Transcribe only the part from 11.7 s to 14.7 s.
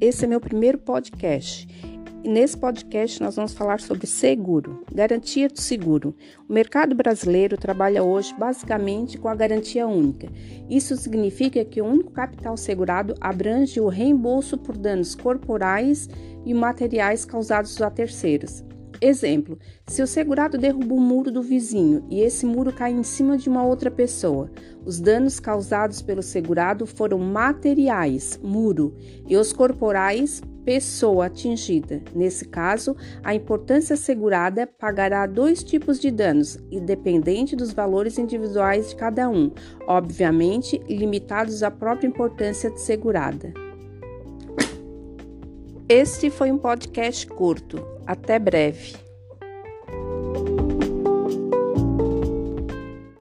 o único capital segurado abrange o reembolso